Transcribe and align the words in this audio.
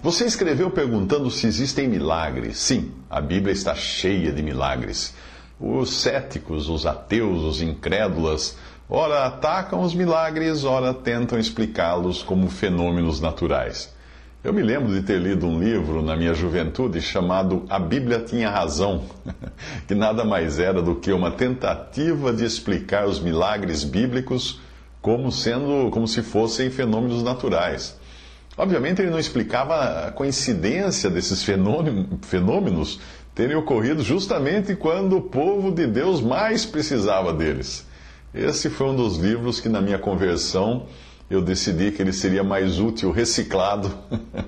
Você 0.00 0.26
escreveu 0.26 0.70
perguntando 0.70 1.28
se 1.28 1.46
existem 1.48 1.88
milagres. 1.88 2.58
Sim, 2.58 2.92
a 3.10 3.20
Bíblia 3.20 3.52
está 3.52 3.74
cheia 3.74 4.30
de 4.30 4.42
milagres. 4.42 5.12
Os 5.60 5.90
céticos, 5.90 6.68
os 6.68 6.86
ateus, 6.86 7.42
os 7.42 7.60
incrédulos, 7.60 8.56
ora 8.88 9.24
atacam 9.26 9.82
os 9.82 9.94
milagres, 9.94 10.62
ora 10.62 10.94
tentam 10.94 11.36
explicá-los 11.36 12.22
como 12.22 12.48
fenômenos 12.48 13.20
naturais. 13.20 13.92
Eu 14.44 14.52
me 14.52 14.62
lembro 14.62 14.94
de 14.94 15.02
ter 15.02 15.18
lido 15.18 15.46
um 15.46 15.58
livro 15.58 16.00
na 16.00 16.16
minha 16.16 16.32
juventude 16.32 17.02
chamado 17.02 17.64
A 17.68 17.80
Bíblia 17.80 18.20
Tinha 18.20 18.48
Razão, 18.48 19.02
que 19.88 19.96
nada 19.96 20.24
mais 20.24 20.60
era 20.60 20.80
do 20.80 20.94
que 20.94 21.12
uma 21.12 21.32
tentativa 21.32 22.32
de 22.32 22.44
explicar 22.44 23.08
os 23.08 23.18
milagres 23.18 23.82
bíblicos 23.82 24.60
como 25.02 25.32
sendo 25.32 25.90
como 25.90 26.06
se 26.06 26.22
fossem 26.22 26.70
fenômenos 26.70 27.20
naturais. 27.20 27.97
Obviamente 28.58 29.00
ele 29.00 29.10
não 29.10 29.20
explicava 29.20 30.08
a 30.08 30.10
coincidência 30.10 31.08
desses 31.08 31.44
fenômenos 31.44 33.00
terem 33.32 33.56
ocorrido 33.56 34.02
justamente 34.02 34.74
quando 34.74 35.16
o 35.16 35.22
povo 35.22 35.70
de 35.70 35.86
Deus 35.86 36.20
mais 36.20 36.66
precisava 36.66 37.32
deles. 37.32 37.86
Esse 38.34 38.68
foi 38.68 38.88
um 38.88 38.96
dos 38.96 39.16
livros 39.16 39.60
que 39.60 39.68
na 39.68 39.80
minha 39.80 39.98
conversão 39.98 40.86
eu 41.30 41.40
decidi 41.40 41.92
que 41.92 42.02
ele 42.02 42.12
seria 42.12 42.42
mais 42.42 42.80
útil 42.80 43.12
reciclado, 43.12 43.96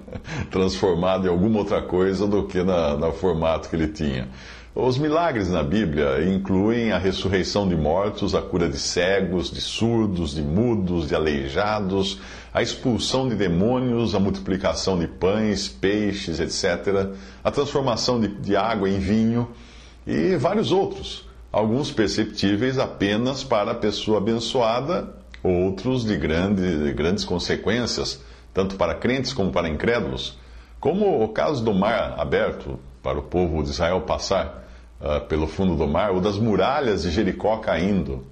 transformado 0.50 1.26
em 1.26 1.30
alguma 1.30 1.60
outra 1.60 1.80
coisa 1.80 2.26
do 2.26 2.48
que 2.48 2.64
na, 2.64 2.96
no 2.96 3.12
formato 3.12 3.68
que 3.68 3.76
ele 3.76 3.88
tinha. 3.88 4.28
Os 4.72 4.96
milagres 4.96 5.50
na 5.50 5.64
Bíblia 5.64 6.24
incluem 6.24 6.92
a 6.92 6.98
ressurreição 6.98 7.68
de 7.68 7.74
mortos, 7.74 8.36
a 8.36 8.40
cura 8.40 8.68
de 8.68 8.78
cegos, 8.78 9.50
de 9.50 9.60
surdos, 9.60 10.32
de 10.32 10.42
mudos, 10.42 11.08
de 11.08 11.14
aleijados, 11.16 12.20
a 12.54 12.62
expulsão 12.62 13.28
de 13.28 13.34
demônios, 13.34 14.14
a 14.14 14.20
multiplicação 14.20 14.96
de 14.96 15.08
pães, 15.08 15.66
peixes, 15.66 16.38
etc., 16.38 17.10
a 17.42 17.50
transformação 17.50 18.20
de, 18.20 18.28
de 18.28 18.54
água 18.54 18.88
em 18.88 19.00
vinho 19.00 19.50
e 20.06 20.36
vários 20.36 20.70
outros, 20.70 21.28
alguns 21.50 21.90
perceptíveis 21.90 22.78
apenas 22.78 23.42
para 23.42 23.72
a 23.72 23.74
pessoa 23.74 24.18
abençoada 24.18 25.16
outros 25.42 26.04
de, 26.04 26.16
grande, 26.16 26.84
de 26.84 26.92
grandes 26.92 27.24
consequências, 27.24 28.22
tanto 28.54 28.76
para 28.76 28.94
crentes 28.94 29.32
como 29.32 29.50
para 29.50 29.68
incrédulos, 29.68 30.38
como 30.78 31.24
o 31.24 31.28
caso 31.28 31.64
do 31.64 31.74
mar 31.74 32.14
aberto 32.20 32.78
para 33.02 33.18
o 33.18 33.22
povo 33.22 33.62
de 33.62 33.70
Israel 33.70 34.00
passar 34.02 34.68
uh, 35.00 35.26
pelo 35.26 35.46
fundo 35.46 35.76
do 35.76 35.86
mar, 35.86 36.10
ou 36.10 36.20
das 36.20 36.38
muralhas 36.38 37.02
de 37.02 37.10
Jericó 37.10 37.58
caindo. 37.58 38.26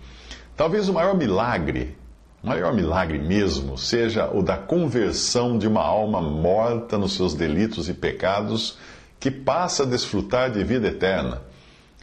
Talvez 0.56 0.88
o 0.88 0.92
maior 0.92 1.16
milagre, 1.16 1.96
o 2.42 2.46
maior 2.46 2.74
milagre 2.74 3.18
mesmo, 3.18 3.78
seja 3.78 4.28
o 4.32 4.42
da 4.42 4.56
conversão 4.56 5.56
de 5.56 5.66
uma 5.66 5.82
alma 5.82 6.20
morta 6.20 6.98
nos 6.98 7.14
seus 7.14 7.34
delitos 7.34 7.88
e 7.88 7.94
pecados, 7.94 8.78
que 9.20 9.30
passa 9.30 9.82
a 9.82 9.86
desfrutar 9.86 10.50
de 10.50 10.62
vida 10.62 10.88
eterna. 10.88 11.42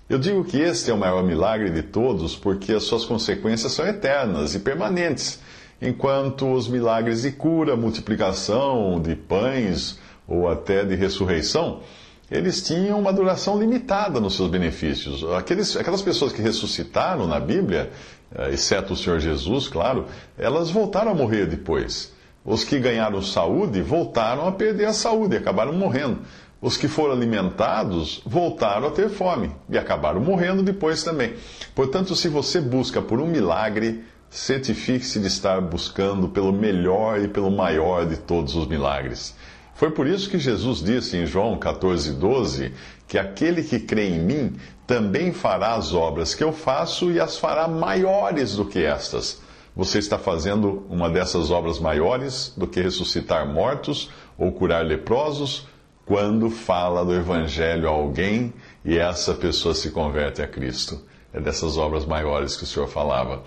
Eu 0.08 0.20
digo 0.20 0.44
que 0.44 0.60
este 0.60 0.92
é 0.92 0.94
o 0.94 0.98
maior 0.98 1.24
milagre 1.24 1.72
de 1.72 1.82
todos 1.82 2.36
porque 2.36 2.74
as 2.74 2.84
suas 2.84 3.06
consequências 3.06 3.72
são 3.72 3.88
eternas 3.88 4.54
e 4.54 4.60
permanentes, 4.60 5.40
enquanto 5.82 6.52
os 6.54 6.68
milagres 6.68 7.24
de 7.24 7.32
cura, 7.32 7.76
multiplicação 7.76 9.02
de 9.02 9.16
pães 9.16 10.00
ou 10.28 10.48
até 10.48 10.84
de 10.84 10.96
ressurreição, 10.96 11.82
eles 12.30 12.62
tinham 12.62 13.00
uma 13.00 13.14
duração 13.14 13.60
limitada 13.60 14.20
nos 14.20 14.36
seus 14.36 14.50
benefícios. 14.50 15.24
Aqueles, 15.36 15.76
aquelas 15.76 16.02
pessoas 16.02 16.34
que 16.34 16.42
ressuscitaram 16.42 17.28
na 17.28 17.40
Bíblia, 17.40 17.92
eh, 18.34 18.52
exceto 18.52 18.94
o 18.94 18.98
Senhor 18.98 19.20
Jesus, 19.20 19.68
claro, 19.68 20.06
elas 20.38 20.72
voltaram 20.72 21.12
a 21.12 21.16
morrer 21.16 21.46
depois. 21.46 22.14
Os 22.44 22.64
que 22.64 22.80
ganharam 22.80 23.22
saúde 23.22 23.82
voltaram 23.82 24.48
a 24.48 24.52
perder 24.52 24.86
a 24.86 24.94
saúde, 24.94 25.36
acabaram 25.36 25.74
morrendo. 25.74 26.20
Os 26.62 26.78
que 26.78 26.88
foram 26.88 27.14
alimentados 27.14 28.22
voltaram 28.26 28.88
a 28.88 28.92
ter 28.92 29.10
fome 29.10 29.52
e 29.70 29.78
acabaram 29.78 30.20
morrendo 30.20 30.64
depois 30.64 31.04
também. 31.04 31.34
Portanto, 31.76 32.16
se 32.16 32.28
você 32.28 32.60
busca 32.60 33.02
por 33.02 33.20
um 33.20 33.28
milagre, 33.28 34.04
certifique-se 34.30 35.20
de 35.20 35.28
estar 35.28 35.62
buscando 35.62 36.30
pelo 36.30 36.52
melhor 36.52 37.22
e 37.22 37.28
pelo 37.28 37.52
maior 37.52 38.06
de 38.06 38.18
todos 38.18 38.56
os 38.56 38.68
milagres. 38.68 39.36
Foi 39.76 39.92
por 39.92 40.08
isso 40.08 40.30
que 40.30 40.40
Jesus 40.40 40.82
disse 40.82 41.18
em 41.18 41.26
João 41.26 41.60
14,12 41.60 42.72
que 43.08 43.18
aquele 43.18 43.62
que 43.62 43.78
crê 43.78 44.08
em 44.08 44.20
mim 44.20 44.54
também 44.88 45.34
fará 45.34 45.76
as 45.76 45.94
obras 45.94 46.34
que 46.34 46.44
eu 46.44 46.54
faço 46.54 47.12
e 47.12 47.20
as 47.20 47.38
fará 47.38 47.68
maiores 47.68 48.56
do 48.56 48.64
que 48.64 48.84
estas. 48.84 49.42
Você 49.76 50.00
está 50.00 50.18
fazendo 50.18 50.86
uma 50.90 51.10
dessas 51.10 51.52
obras 51.52 51.78
maiores 51.78 52.54
do 52.56 52.66
que 52.66 52.82
ressuscitar 52.82 53.46
mortos 53.46 54.10
ou 54.38 54.50
curar 54.54 54.86
leprosos 54.86 55.68
quando 56.06 56.50
fala 56.50 57.04
do 57.04 57.14
Evangelho 57.14 57.90
a 57.90 57.92
alguém 57.92 58.54
e 58.86 58.98
essa 58.98 59.34
pessoa 59.34 59.76
se 59.76 59.92
converte 59.92 60.42
a 60.42 60.48
Cristo. 60.48 61.02
É 61.34 61.42
dessas 61.42 61.78
obras 61.78 62.06
maiores 62.06 62.56
que 62.56 62.64
o 62.64 62.68
Senhor 62.68 62.88
falava. 62.88 63.44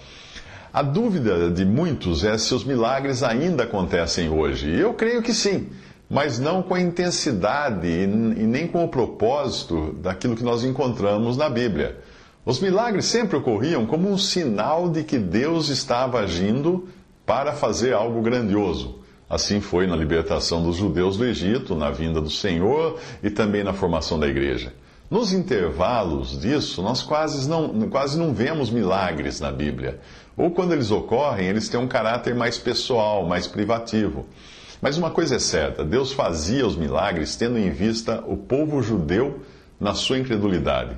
A 0.70 0.82
dúvida 0.82 1.50
de 1.50 1.64
muitos 1.64 2.22
é 2.22 2.36
se 2.36 2.54
os 2.54 2.64
milagres 2.64 3.22
ainda 3.22 3.62
acontecem 3.62 4.28
hoje. 4.28 4.70
Eu 4.70 4.92
creio 4.92 5.22
que 5.22 5.32
sim, 5.32 5.70
mas 6.08 6.38
não 6.38 6.62
com 6.62 6.74
a 6.74 6.80
intensidade 6.80 7.86
e 7.86 8.06
nem 8.06 8.66
com 8.66 8.84
o 8.84 8.88
propósito 8.88 9.92
daquilo 10.00 10.36
que 10.36 10.42
nós 10.42 10.64
encontramos 10.64 11.36
na 11.36 11.50
Bíblia. 11.50 11.98
Os 12.44 12.60
milagres 12.60 13.04
sempre 13.04 13.36
ocorriam 13.36 13.84
como 13.84 14.10
um 14.10 14.16
sinal 14.16 14.88
de 14.88 15.04
que 15.04 15.18
Deus 15.18 15.68
estava 15.68 16.20
agindo 16.20 16.88
para 17.26 17.52
fazer 17.52 17.92
algo 17.92 18.22
grandioso. 18.22 19.00
Assim 19.28 19.60
foi 19.60 19.86
na 19.86 19.94
libertação 19.94 20.62
dos 20.62 20.76
judeus 20.76 21.18
do 21.18 21.26
Egito, 21.26 21.74
na 21.74 21.90
vinda 21.90 22.22
do 22.22 22.30
Senhor 22.30 22.98
e 23.22 23.28
também 23.28 23.62
na 23.62 23.74
formação 23.74 24.18
da 24.18 24.26
igreja. 24.26 24.72
Nos 25.10 25.34
intervalos 25.34 26.40
disso, 26.40 26.82
nós 26.82 27.02
quase 27.02 27.46
não, 27.46 27.88
quase 27.90 28.18
não 28.18 28.32
vemos 28.32 28.70
milagres 28.70 29.40
na 29.40 29.52
Bíblia. 29.52 30.00
Ou 30.34 30.50
quando 30.50 30.72
eles 30.72 30.90
ocorrem, 30.90 31.48
eles 31.48 31.68
têm 31.68 31.78
um 31.78 31.88
caráter 31.88 32.34
mais 32.34 32.56
pessoal, 32.56 33.26
mais 33.26 33.46
privativo. 33.46 34.26
Mas 34.80 34.96
uma 34.96 35.10
coisa 35.10 35.36
é 35.36 35.38
certa: 35.38 35.84
Deus 35.84 36.12
fazia 36.12 36.66
os 36.66 36.76
milagres 36.76 37.36
tendo 37.36 37.58
em 37.58 37.70
vista 37.70 38.22
o 38.26 38.36
povo 38.36 38.82
judeu 38.82 39.42
na 39.78 39.94
sua 39.94 40.18
incredulidade. 40.18 40.96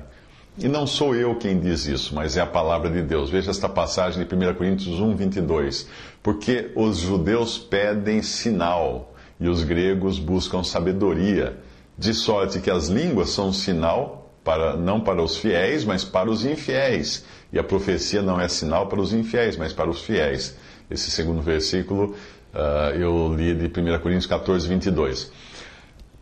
E 0.57 0.67
não 0.67 0.85
sou 0.85 1.15
eu 1.15 1.35
quem 1.35 1.59
diz 1.59 1.85
isso, 1.85 2.13
mas 2.13 2.35
é 2.35 2.41
a 2.41 2.45
palavra 2.45 2.89
de 2.89 3.01
Deus. 3.01 3.29
Veja 3.29 3.51
esta 3.51 3.69
passagem 3.69 4.23
de 4.23 4.35
1 4.35 4.53
Coríntios 4.55 4.99
1, 4.99 5.15
22. 5.15 5.87
Porque 6.21 6.71
os 6.75 6.97
judeus 6.97 7.57
pedem 7.57 8.21
sinal 8.21 9.15
e 9.39 9.47
os 9.47 9.63
gregos 9.63 10.19
buscam 10.19 10.63
sabedoria, 10.63 11.57
de 11.97 12.13
sorte 12.13 12.59
que 12.59 12.69
as 12.69 12.89
línguas 12.89 13.29
são 13.29 13.51
sinal 13.51 14.31
para, 14.43 14.75
não 14.75 14.99
para 14.99 15.23
os 15.23 15.37
fiéis, 15.37 15.85
mas 15.85 16.03
para 16.03 16.29
os 16.29 16.45
infiéis. 16.45 17.23
E 17.51 17.57
a 17.57 17.63
profecia 17.63 18.21
não 18.21 18.39
é 18.39 18.47
sinal 18.47 18.87
para 18.87 18.99
os 18.99 19.13
infiéis, 19.13 19.57
mas 19.57 19.73
para 19.73 19.89
os 19.89 20.01
fiéis. 20.01 20.55
Esse 20.91 21.09
segundo 21.09 21.41
versículo 21.41 22.15
uh, 22.53 22.95
eu 22.95 23.33
li 23.33 23.55
de 23.55 23.65
1 23.67 23.99
Coríntios 23.99 24.25
14, 24.25 24.67
22. 24.67 25.31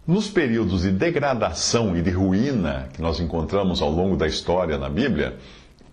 Nos 0.08 0.30
períodos 0.30 0.84
de 0.84 0.92
degradação 0.92 1.96
e 1.96 2.02
de 2.02 2.10
ruína 2.10 2.90
que 2.94 3.02
nós 3.02 3.20
encontramos 3.20 3.82
ao 3.82 3.92
longo 3.92 4.16
da 4.16 4.28
história 4.28 4.78
na 4.78 4.90
Bíblia, 4.90 5.38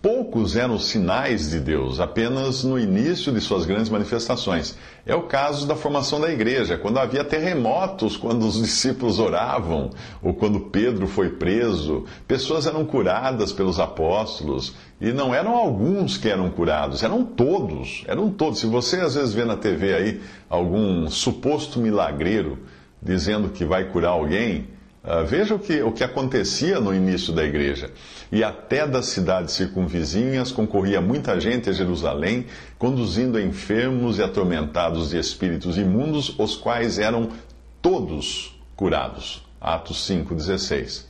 poucos 0.01 0.55
eram 0.55 0.75
os 0.75 0.85
sinais 0.85 1.49
de 1.49 1.59
Deus, 1.59 1.99
apenas 1.99 2.63
no 2.63 2.79
início 2.79 3.31
de 3.31 3.41
suas 3.41 3.65
grandes 3.65 3.89
manifestações. 3.89 4.77
É 5.05 5.15
o 5.15 5.23
caso 5.23 5.67
da 5.67 5.75
formação 5.75 6.19
da 6.19 6.31
igreja, 6.31 6.77
quando 6.77 6.99
havia 6.99 7.23
terremotos, 7.23 8.15
quando 8.15 8.45
os 8.45 8.61
discípulos 8.61 9.19
oravam, 9.19 9.89
ou 10.21 10.33
quando 10.33 10.59
Pedro 10.59 11.07
foi 11.07 11.29
preso, 11.29 12.05
pessoas 12.27 12.67
eram 12.67 12.85
curadas 12.85 13.51
pelos 13.51 13.79
apóstolos, 13.79 14.75
e 14.99 15.11
não 15.11 15.33
eram 15.33 15.55
alguns 15.55 16.17
que 16.17 16.29
eram 16.29 16.49
curados, 16.49 17.03
eram 17.03 17.23
todos, 17.23 18.03
eram 18.07 18.29
todos. 18.29 18.59
Se 18.59 18.65
você 18.65 18.97
às 18.97 19.15
vezes 19.15 19.33
vê 19.33 19.45
na 19.45 19.55
TV 19.55 19.93
aí 19.93 20.21
algum 20.49 21.09
suposto 21.09 21.79
milagreiro, 21.79 22.59
dizendo 23.01 23.49
que 23.49 23.63
vai 23.63 23.85
curar 23.85 24.11
alguém, 24.11 24.67
Uh, 25.07 25.25
veja 25.25 25.55
o 25.55 25.59
que, 25.59 25.81
o 25.81 25.89
que 25.93 26.03
acontecia 26.03 26.81
no 26.81 26.93
início 26.93 27.31
da 27.31 27.41
igreja. 27.41 27.89
E 28.29 28.43
até 28.43 28.85
das 28.85 29.05
cidades 29.05 29.53
circunvizinhas 29.53 30.51
concorria 30.51 30.99
muita 30.99 31.39
gente 31.39 31.69
a 31.69 31.71
Jerusalém, 31.71 32.47
conduzindo 32.77 33.39
enfermos 33.39 34.17
e 34.17 34.23
atormentados 34.23 35.11
de 35.11 35.17
espíritos 35.17 35.77
imundos, 35.77 36.37
os 36.37 36.57
quais 36.57 36.99
eram 36.99 37.29
todos 37.81 38.59
curados. 38.75 39.47
Atos 39.61 40.05
5,16. 40.09 41.05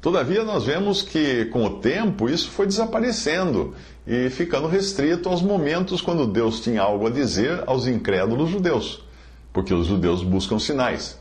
Todavia, 0.00 0.42
nós 0.42 0.64
vemos 0.64 1.00
que, 1.02 1.44
com 1.44 1.64
o 1.64 1.78
tempo, 1.78 2.28
isso 2.28 2.50
foi 2.50 2.66
desaparecendo 2.66 3.74
e 4.04 4.28
ficando 4.28 4.66
restrito 4.66 5.28
aos 5.28 5.40
momentos 5.40 6.00
quando 6.00 6.26
Deus 6.26 6.58
tinha 6.58 6.82
algo 6.82 7.06
a 7.06 7.10
dizer 7.10 7.62
aos 7.66 7.86
incrédulos 7.86 8.50
judeus, 8.50 9.04
porque 9.52 9.72
os 9.72 9.86
judeus 9.86 10.24
buscam 10.24 10.58
sinais. 10.58 11.16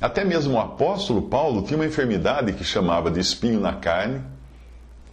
Até 0.00 0.24
mesmo 0.24 0.54
o 0.54 0.60
apóstolo 0.60 1.22
Paulo 1.22 1.62
tinha 1.62 1.78
uma 1.78 1.86
enfermidade 1.86 2.52
que 2.52 2.64
chamava 2.64 3.10
de 3.10 3.20
espinho 3.20 3.60
na 3.60 3.74
carne, 3.74 4.20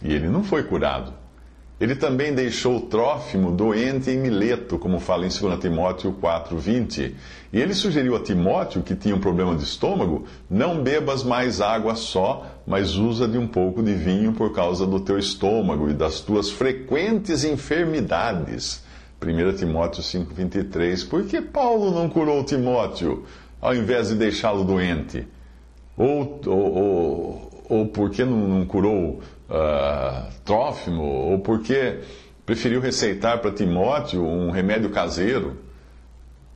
e 0.02 0.12
ele 0.12 0.28
não 0.28 0.42
foi 0.42 0.64
curado. 0.64 1.12
Ele 1.82 1.96
também 1.96 2.32
deixou 2.32 2.82
Trófimo 2.82 3.50
doente 3.50 4.08
em 4.08 4.16
Mileto, 4.16 4.78
como 4.78 5.00
fala 5.00 5.26
em 5.26 5.28
2 5.28 5.58
Timóteo 5.58 6.12
4,20. 6.12 7.12
E 7.52 7.60
ele 7.60 7.74
sugeriu 7.74 8.14
a 8.14 8.20
Timóteo, 8.20 8.82
que 8.82 8.94
tinha 8.94 9.16
um 9.16 9.18
problema 9.18 9.56
de 9.56 9.64
estômago, 9.64 10.24
não 10.48 10.80
bebas 10.80 11.24
mais 11.24 11.60
água 11.60 11.96
só, 11.96 12.46
mas 12.64 12.94
usa 12.94 13.26
de 13.26 13.36
um 13.36 13.48
pouco 13.48 13.82
de 13.82 13.94
vinho 13.94 14.32
por 14.32 14.52
causa 14.52 14.86
do 14.86 15.00
teu 15.00 15.18
estômago 15.18 15.90
e 15.90 15.92
das 15.92 16.20
tuas 16.20 16.50
frequentes 16.50 17.42
enfermidades. 17.42 18.84
1 19.20 19.56
Timóteo 19.56 20.04
5,23. 20.04 21.08
Por 21.08 21.24
que 21.24 21.42
Paulo 21.42 21.90
não 21.90 22.08
curou 22.08 22.44
Timóteo, 22.44 23.24
ao 23.62 23.74
invés 23.74 24.08
de 24.08 24.16
deixá-lo 24.16 24.64
doente? 24.64 25.26
Ou, 25.96 26.40
ou, 26.46 26.74
ou, 26.74 27.64
ou 27.68 27.86
por 27.86 28.10
que 28.10 28.24
não, 28.24 28.48
não 28.48 28.66
curou 28.66 29.20
uh, 29.48 30.32
Trófimo, 30.44 31.02
ou 31.04 31.38
porque 31.38 32.00
preferiu 32.44 32.80
receitar 32.80 33.40
para 33.40 33.52
Timóteo 33.52 34.26
um 34.26 34.50
remédio 34.50 34.90
caseiro, 34.90 35.58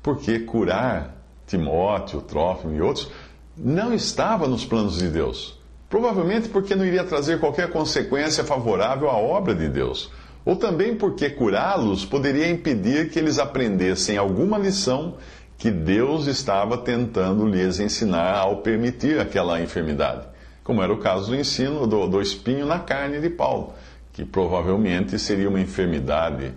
porque 0.02 0.40
curar 0.40 1.16
Timóteo, 1.46 2.20
Trófimo 2.20 2.74
e 2.74 2.82
outros 2.82 3.08
não 3.56 3.94
estava 3.94 4.48
nos 4.48 4.64
planos 4.64 4.98
de 4.98 5.08
Deus. 5.08 5.58
Provavelmente 5.88 6.48
porque 6.48 6.74
não 6.74 6.84
iria 6.84 7.04
trazer 7.04 7.38
qualquer 7.38 7.70
consequência 7.70 8.42
favorável 8.42 9.08
à 9.08 9.16
obra 9.16 9.54
de 9.54 9.68
Deus. 9.68 10.10
Ou 10.44 10.56
também 10.56 10.96
porque 10.96 11.30
curá-los 11.30 12.04
poderia 12.04 12.50
impedir 12.50 13.10
que 13.10 13.18
eles 13.18 13.38
aprendessem 13.38 14.16
alguma 14.16 14.58
lição 14.58 15.16
que 15.58 15.70
Deus 15.70 16.26
estava 16.26 16.78
tentando 16.78 17.46
lhes 17.46 17.80
ensinar 17.80 18.38
ao 18.38 18.58
permitir 18.58 19.20
aquela 19.20 19.60
enfermidade 19.60 20.36
como 20.66 20.82
era 20.82 20.92
o 20.92 20.98
caso 20.98 21.30
do 21.30 21.36
ensino 21.36 21.86
do, 21.86 22.08
do 22.08 22.20
espinho 22.20 22.66
na 22.66 22.80
carne 22.80 23.20
de 23.20 23.30
Paulo, 23.30 23.72
que 24.12 24.24
provavelmente 24.24 25.16
seria 25.16 25.48
uma 25.48 25.60
enfermidade. 25.60 26.52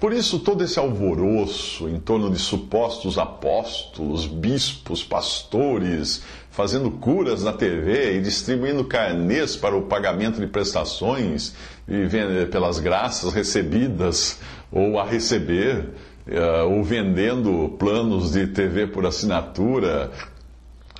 Por 0.00 0.14
isso, 0.14 0.38
todo 0.38 0.64
esse 0.64 0.78
alvoroço 0.78 1.90
em 1.90 2.00
torno 2.00 2.30
de 2.30 2.38
supostos 2.38 3.18
apóstolos, 3.18 4.26
bispos, 4.26 5.04
pastores, 5.04 6.22
fazendo 6.50 6.90
curas 6.90 7.44
na 7.44 7.52
TV 7.52 8.16
e 8.16 8.22
distribuindo 8.22 8.82
carnês 8.84 9.56
para 9.56 9.76
o 9.76 9.82
pagamento 9.82 10.40
de 10.40 10.46
prestações 10.46 11.52
e 11.86 12.46
pelas 12.46 12.78
graças 12.78 13.34
recebidas 13.34 14.40
ou 14.72 14.98
a 14.98 15.04
receber, 15.04 15.90
eh, 16.28 16.62
ou 16.62 16.84
vendendo 16.84 17.76
planos 17.78 18.32
de 18.32 18.46
TV 18.46 18.86
por 18.86 19.06
assinatura, 19.06 20.10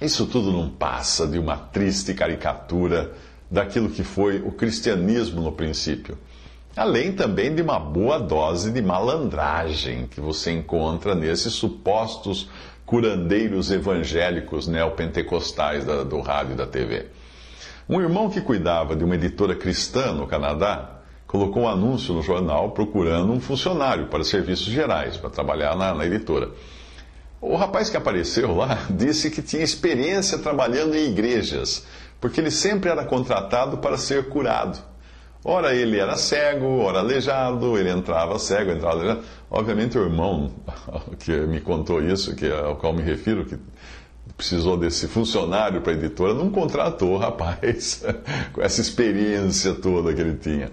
isso 0.00 0.26
tudo 0.26 0.50
não 0.50 0.70
passa 0.70 1.26
de 1.26 1.38
uma 1.38 1.56
triste 1.56 2.14
caricatura 2.14 3.12
daquilo 3.50 3.90
que 3.90 4.02
foi 4.02 4.38
o 4.40 4.52
cristianismo 4.52 5.40
no 5.40 5.52
princípio. 5.52 6.16
Além 6.76 7.12
também 7.12 7.54
de 7.54 7.60
uma 7.60 7.78
boa 7.78 8.18
dose 8.18 8.70
de 8.70 8.80
malandragem 8.80 10.06
que 10.06 10.20
você 10.20 10.52
encontra 10.52 11.14
nesses 11.14 11.52
supostos 11.52 12.48
curandeiros 12.86 13.70
evangélicos 13.70 14.66
neopentecostais 14.66 15.84
do 15.84 16.20
rádio 16.20 16.54
e 16.54 16.56
da 16.56 16.66
TV. 16.66 17.06
Um 17.88 18.00
irmão 18.00 18.30
que 18.30 18.40
cuidava 18.40 18.94
de 18.94 19.04
uma 19.04 19.14
editora 19.14 19.54
cristã 19.54 20.12
no 20.12 20.26
Canadá 20.26 20.97
colocou 21.28 21.64
um 21.64 21.68
anúncio 21.68 22.14
no 22.14 22.22
jornal 22.22 22.70
procurando 22.70 23.30
um 23.30 23.38
funcionário 23.38 24.06
para 24.06 24.24
serviços 24.24 24.66
gerais, 24.66 25.18
para 25.18 25.28
trabalhar 25.28 25.76
na, 25.76 25.94
na 25.94 26.06
editora. 26.06 26.50
O 27.40 27.54
rapaz 27.54 27.88
que 27.90 27.96
apareceu 27.96 28.56
lá 28.56 28.86
disse 28.90 29.30
que 29.30 29.42
tinha 29.42 29.62
experiência 29.62 30.38
trabalhando 30.38 30.96
em 30.96 31.10
igrejas, 31.10 31.86
porque 32.18 32.40
ele 32.40 32.50
sempre 32.50 32.90
era 32.90 33.04
contratado 33.04 33.76
para 33.78 33.98
ser 33.98 34.28
curado. 34.30 34.78
Ora 35.44 35.72
ele 35.72 35.98
era 35.98 36.16
cego, 36.16 36.80
ora 36.80 36.98
aleijado, 36.98 37.78
ele 37.78 37.90
entrava 37.90 38.38
cego, 38.38 38.72
entrava 38.72 38.96
aleijado. 38.96 39.20
Obviamente 39.50 39.98
o 39.98 40.02
irmão 40.02 40.50
que 41.20 41.32
me 41.32 41.60
contou 41.60 42.02
isso, 42.02 42.34
que 42.34 42.46
é 42.46 42.58
ao 42.58 42.76
qual 42.76 42.92
me 42.92 43.02
refiro, 43.02 43.44
que 43.44 43.56
precisou 44.34 44.78
desse 44.78 45.06
funcionário 45.06 45.82
para 45.82 45.92
a 45.92 45.94
editora, 45.94 46.32
não 46.32 46.50
contratou 46.50 47.12
o 47.12 47.18
rapaz 47.18 48.02
com 48.52 48.62
essa 48.62 48.80
experiência 48.80 49.74
toda 49.74 50.14
que 50.14 50.20
ele 50.20 50.36
tinha. 50.38 50.70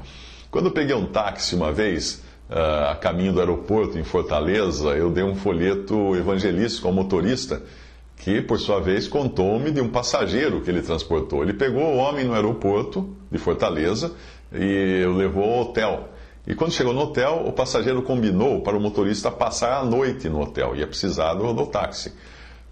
Quando 0.56 0.72
peguei 0.72 0.96
um 0.96 1.06
táxi 1.06 1.54
uma 1.54 1.70
vez, 1.70 2.24
uh, 2.50 2.92
a 2.92 2.96
caminho 2.96 3.34
do 3.34 3.42
aeroporto 3.42 4.00
em 4.00 4.06
Fortaleza, 4.06 4.88
eu 4.92 5.12
dei 5.12 5.22
um 5.22 5.36
folheto 5.36 6.16
evangelístico 6.16 6.88
ao 6.88 6.94
motorista, 6.94 7.62
que, 8.16 8.42
por 8.42 8.58
sua 8.58 8.80
vez, 8.80 9.06
contou-me 9.06 9.70
de 9.70 9.82
um 9.82 9.90
passageiro 9.90 10.62
que 10.62 10.72
ele 10.72 10.82
transportou. 10.82 11.44
Ele 11.44 11.52
pegou 11.52 11.84
o 11.84 11.98
homem 11.98 12.24
no 12.24 12.34
aeroporto 12.34 13.18
de 13.30 13.38
Fortaleza 13.38 14.14
e 14.54 15.04
o 15.06 15.12
levou 15.12 15.44
ao 15.44 15.60
hotel. 15.64 16.08
E 16.48 16.56
quando 16.56 16.72
chegou 16.72 16.94
no 16.94 17.02
hotel, 17.02 17.44
o 17.46 17.52
passageiro 17.52 18.02
combinou 18.02 18.62
para 18.62 18.78
o 18.78 18.80
motorista 18.80 19.30
passar 19.30 19.82
a 19.82 19.84
noite 19.84 20.30
no 20.30 20.40
hotel, 20.40 20.74
ia 20.74 20.88
precisar 20.88 21.34
do, 21.34 21.52
do 21.52 21.66
táxi. 21.66 22.14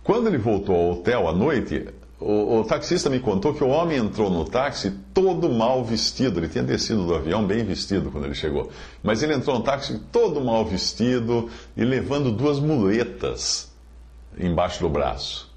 Quando 0.02 0.28
ele 0.28 0.38
voltou 0.38 0.74
ao 0.74 0.92
hotel 0.92 1.28
à 1.28 1.34
noite, 1.34 1.86
o, 2.26 2.62
o, 2.62 2.64
taxista 2.64 3.10
me 3.10 3.20
contou 3.20 3.54
que 3.54 3.64
o 3.64 3.68
homem 3.68 3.98
entrou 3.98 4.30
no 4.30 4.46
táxi 4.46 4.92
todo 5.14 5.50
mal 5.50 5.84
vestido. 5.84 6.40
Ele 6.40 6.48
tinha 6.48 6.64
descido 6.64 7.06
do 7.06 7.14
avião 7.14 7.46
bem 7.46 7.66
vestido 7.66 8.10
quando 8.10 8.26
ele 8.26 8.34
chegou. 8.34 8.70
Mas 9.04 9.22
ele 9.22 9.34
entrou 9.34 9.58
no 9.58 9.64
táxi 9.64 10.00
todo 10.12 10.40
mal 10.40 10.64
vestido 10.64 11.50
e 11.76 11.84
levando 11.84 12.32
duas 12.32 12.60
muletas 12.60 13.74
embaixo 14.40 14.80
do 14.80 14.90
braço. 14.90 15.52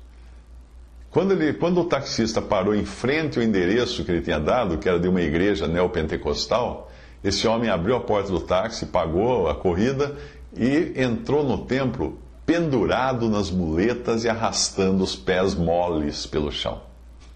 Quando, 1.09 1.33
ele, 1.33 1.55
quando 1.55 1.81
o 1.81 1.85
taxista 1.85 2.43
parou 2.43 2.75
em 2.75 2.85
frente 2.85 3.39
ao 3.39 3.45
endereço 3.45 4.05
que 4.05 4.11
ele 4.11 4.21
tinha 4.21 4.41
dado, 4.41 4.77
que 4.77 4.89
era 4.89 4.99
de 4.99 5.09
uma 5.09 5.23
igreja 5.23 5.69
neopentecostal, 5.69 6.91
esse 7.23 7.47
homem 7.47 7.71
abriu 7.71 7.95
a 7.95 8.01
porta 8.01 8.31
do 8.31 8.41
táxi, 8.41 8.87
pagou 8.87 9.49
a 9.49 9.55
corrida 9.55 10.17
e 10.55 10.93
entrou 10.97 11.45
no 11.45 11.65
templo 11.65 12.19
pendurado 12.47 13.29
nas 13.29 13.51
muletas 13.51 14.25
e 14.25 14.29
arrastando 14.29 15.03
os 15.03 15.17
pés 15.17 15.55
moles 15.55 16.25
pelo 16.25 16.53
chão. 16.53 16.81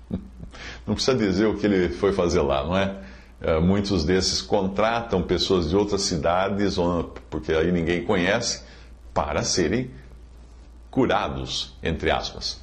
Não 0.87 0.95
precisa 0.95 1.17
dizer 1.17 1.47
o 1.47 1.57
que 1.57 1.67
ele 1.67 1.89
foi 1.89 2.13
fazer 2.13 2.41
lá, 2.41 2.65
não 2.65 2.77
é? 2.77 2.97
é? 3.41 3.59
Muitos 3.59 4.05
desses 4.05 4.41
contratam 4.41 5.23
pessoas 5.23 5.69
de 5.69 5.77
outras 5.77 6.03
cidades, 6.03 6.77
porque 7.29 7.53
aí 7.53 7.73
ninguém 7.73 8.05
conhece, 8.05 8.63
para 9.13 9.43
serem 9.43 9.91
curados, 10.91 11.75
entre 11.83 12.11
aspas. 12.11 12.61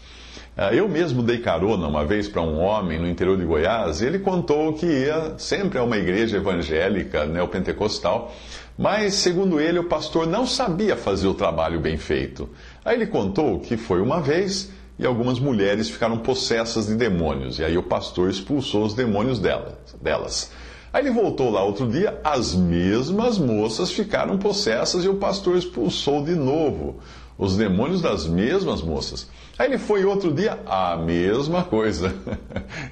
É, 0.58 0.74
eu 0.74 0.90
mesmo 0.90 1.22
dei 1.22 1.38
carona 1.38 1.88
uma 1.88 2.04
vez 2.04 2.28
para 2.28 2.42
um 2.42 2.60
homem 2.60 3.00
no 3.00 3.08
interior 3.08 3.38
de 3.38 3.46
Goiás 3.46 4.02
e 4.02 4.06
ele 4.06 4.18
contou 4.18 4.74
que 4.74 4.88
ia 4.88 5.36
sempre 5.38 5.78
a 5.78 5.84
uma 5.84 5.98
igreja 5.98 6.38
evangélica 6.38 7.26
neopentecostal 7.26 8.34
mas, 8.78 9.16
segundo 9.16 9.60
ele, 9.60 9.80
o 9.80 9.86
pastor 9.86 10.28
não 10.28 10.46
sabia 10.46 10.96
fazer 10.96 11.28
o 11.28 11.34
trabalho 11.34 11.80
bem 11.80 11.98
feito. 11.98 12.48
Aí 12.86 12.96
ele 12.96 13.08
contou 13.08 13.60
que 13.60 13.76
foi 13.76 14.02
uma 14.02 14.22
vez 14.22 14.70
e 15.00 15.06
algumas 15.06 15.40
mulheres 15.40 15.90
ficaram 15.90 16.20
possessas 16.20 16.86
de 16.86 16.96
demônios. 16.96 17.58
E 17.58 17.64
aí 17.64 17.76
o 17.76 17.84
pastor 17.84 18.30
expulsou 18.30 18.86
os 18.86 18.94
demônios 18.94 19.40
delas. 19.40 20.52
Aí 20.94 21.04
ele 21.04 21.12
voltou 21.12 21.50
lá 21.50 21.64
outro 21.64 21.88
dia, 21.88 22.20
as 22.24 22.54
mesmas 22.54 23.40
moças 23.40 23.92
ficaram 23.92 24.38
possessas 24.38 25.04
e 25.04 25.10
o 25.10 25.16
pastor 25.16 25.58
expulsou 25.58 26.24
de 26.24 26.36
novo 26.36 27.00
os 27.38 27.56
demônios 27.56 28.02
das 28.02 28.26
mesmas 28.28 28.82
moças. 28.82 29.30
Aí 29.58 29.68
ele 29.68 29.78
foi 29.78 30.06
outro 30.06 30.32
dia, 30.34 30.60
a 30.66 30.96
mesma 30.98 31.64
coisa. 31.64 32.14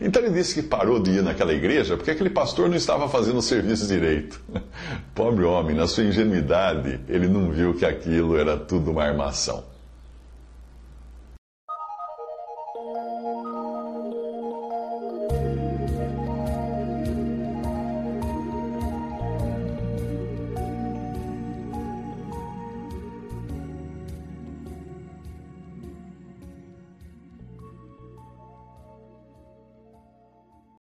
Então 0.02 0.22
ele 0.22 0.34
disse 0.34 0.54
que 0.54 0.62
parou 0.62 1.00
de 1.00 1.12
ir 1.12 1.24
naquela 1.24 1.54
igreja 1.54 1.96
porque 1.96 2.12
aquele 2.12 2.30
pastor 2.30 2.68
não 2.70 2.75
estava 2.75 3.08
fazendo 3.08 3.38
o 3.38 3.42
serviço 3.42 3.88
direito. 3.88 4.42
Pobre 5.14 5.44
homem, 5.44 5.75
na 5.75 5.88
sua 5.88 6.04
ingenuidade, 6.04 7.00
ele 7.08 7.28
não 7.28 7.52
viu 7.52 7.74
que 7.74 7.86
aquilo 7.86 8.38
era 8.38 8.58
tudo 8.58 8.92
uma 8.92 9.04
armação. 9.04 9.64